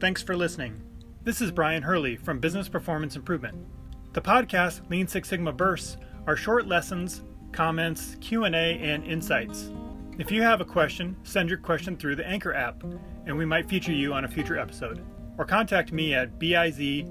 [0.00, 0.80] Thanks for listening.
[1.24, 3.56] This is Brian Hurley from Business Performance Improvement.
[4.12, 5.96] The podcast Lean Six Sigma Bursts
[6.28, 9.72] are short lessons, comments, Q&A, and insights.
[10.16, 12.84] If you have a question, send your question through the Anchor app,
[13.26, 15.04] and we might feature you on a future episode.
[15.36, 17.10] Or contact me at biz-pi.com.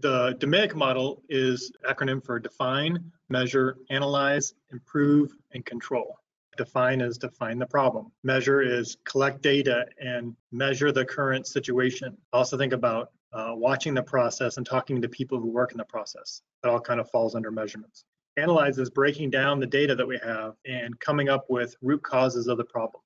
[0.00, 6.18] The DMAIC model is acronym for define, measure, analyze, improve, and control.
[6.56, 8.10] Define is define the problem.
[8.22, 12.16] Measure is collect data and measure the current situation.
[12.32, 15.84] Also think about uh, watching the process and talking to people who work in the
[15.84, 16.42] process.
[16.62, 18.04] That all kind of falls under measurements.
[18.36, 22.48] Analyze is breaking down the data that we have and coming up with root causes
[22.48, 23.02] of the problem.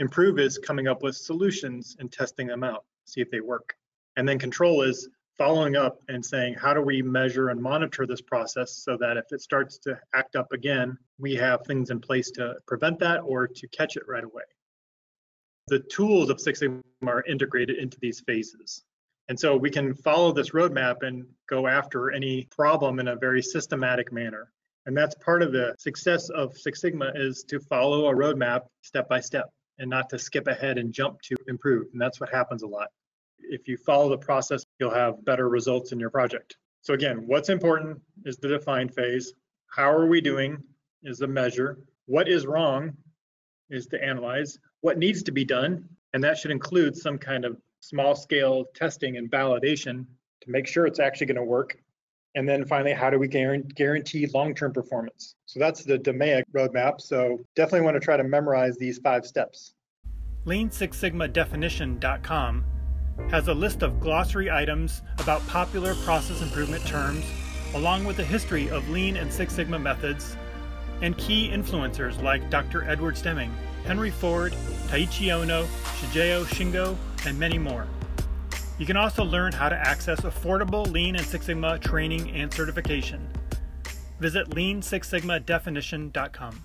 [0.00, 3.74] Improve is coming up with solutions and testing them out, see if they work.
[4.16, 8.20] And then control is following up and saying, how do we measure and monitor this
[8.20, 12.30] process so that if it starts to act up again, we have things in place
[12.32, 14.42] to prevent that or to catch it right away.
[15.68, 18.84] The tools of Six Sigma are integrated into these phases.
[19.28, 23.42] And so we can follow this roadmap and go after any problem in a very
[23.42, 24.52] systematic manner.
[24.86, 29.08] And that's part of the success of Six Sigma is to follow a roadmap step
[29.08, 31.86] by step and not to skip ahead and jump to improve.
[31.92, 32.88] And that's what happens a lot.
[33.38, 36.56] If you follow the process, you'll have better results in your project.
[36.82, 39.32] So again, what's important is the define phase.
[39.68, 40.62] How are we doing
[41.02, 41.78] is the measure.
[42.06, 42.96] What is wrong
[43.70, 44.58] is to analyze.
[44.82, 49.16] What needs to be done, and that should include some kind of small scale testing
[49.16, 50.04] and validation
[50.42, 51.76] to make sure it's actually going to work.
[52.34, 55.36] And then finally, how do we guarantee long-term performance?
[55.46, 57.00] So that's the DMAIC roadmap.
[57.00, 59.74] So definitely want to try to memorize these five steps.
[60.44, 62.64] Lean Six Sigma Definition.com
[63.30, 67.24] has a list of glossary items about popular process improvement terms,
[67.74, 70.36] along with a history of Lean and Six Sigma methods,
[71.02, 72.88] and key influencers like Dr.
[72.88, 73.52] Edward Deming,
[73.84, 74.52] Henry Ford,
[74.88, 75.66] Taiichi Ohno,
[75.98, 77.86] Shigeo Shingo, and many more.
[78.78, 83.28] You can also learn how to access affordable Lean and Six Sigma training and certification.
[84.18, 86.62] Visit leansixsigmadefinition.com.